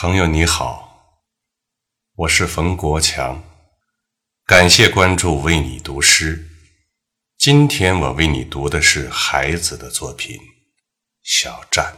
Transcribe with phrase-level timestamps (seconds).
[0.00, 1.24] 朋友你好，
[2.14, 3.42] 我是冯国强，
[4.46, 6.48] 感谢关注，为你读诗。
[7.36, 10.36] 今天我为你读的是孩子的作品
[11.24, 11.96] 《小站》。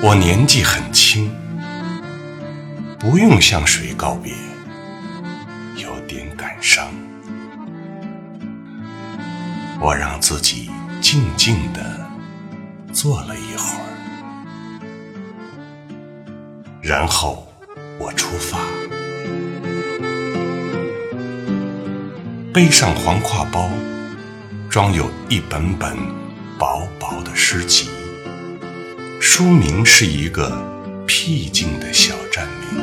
[0.00, 1.28] 我年纪很轻，
[3.00, 4.32] 不用向谁告别，
[5.74, 6.86] 有点感伤。
[9.80, 11.80] 我让自己静静地
[12.92, 13.88] 坐了一会儿，
[16.80, 17.52] 然后
[17.98, 18.56] 我出发，
[22.54, 23.68] 背上黄挎包，
[24.70, 25.96] 装有一本本
[26.56, 27.90] 薄薄的诗集。
[29.30, 30.50] 书名是一个
[31.06, 32.82] 僻静的小站名。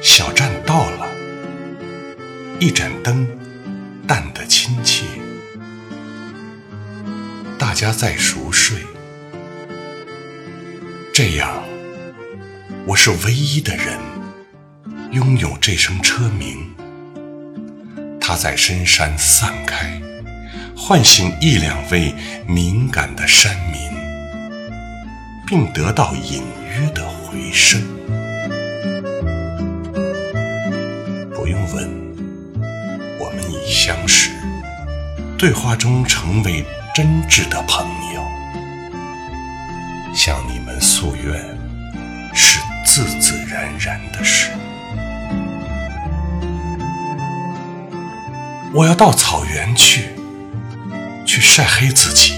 [0.00, 1.08] 小站到了，
[2.60, 3.26] 一盏灯，
[4.06, 5.04] 淡得亲切。
[7.58, 8.78] 大家在熟睡，
[11.12, 11.62] 这样，
[12.86, 13.98] 我是唯一的人，
[15.10, 16.75] 拥有这声车鸣。
[18.36, 20.00] 在深山散开，
[20.76, 22.14] 唤醒一两位
[22.46, 23.80] 敏感的山民，
[25.46, 27.80] 并得到隐约的回声。
[31.34, 31.90] 不用问，
[33.18, 34.30] 我们已相识，
[35.38, 36.64] 对话中成为
[36.94, 38.22] 真挚的朋友。
[40.14, 41.42] 向你们诉愿，
[42.34, 44.50] 是自自然然的事。
[48.76, 50.10] 我要到草原去，
[51.24, 52.34] 去晒黑自己，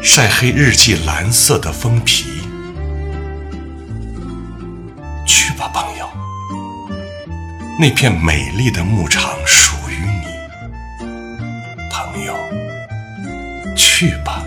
[0.00, 2.24] 晒黑日记蓝色的封皮。
[5.26, 6.08] 去吧，朋友，
[7.80, 11.04] 那片美丽的牧场属于你。
[11.90, 12.36] 朋友，
[13.74, 14.43] 去吧。